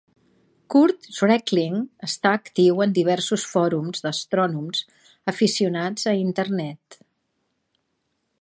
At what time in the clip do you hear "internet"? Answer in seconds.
6.25-7.03